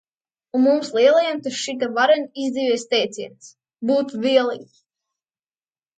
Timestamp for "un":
0.59-0.63